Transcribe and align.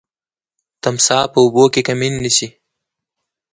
تمساح 0.83 1.23
په 1.33 1.39
اوبو 1.43 1.63
کي 1.73 1.81
کمین 1.87 2.13
نیسي. 2.23 2.47